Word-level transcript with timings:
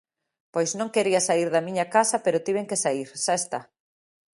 Pois 0.53 0.69
non 0.79 0.93
quería 0.95 1.21
saír 1.27 1.49
da 1.51 1.65
miña 1.67 1.85
casa 1.95 2.17
pero 2.25 2.43
tiven 2.47 2.67
que 2.69 2.81
saír, 2.83 3.07
xa 3.23 3.33
está. 3.41 3.59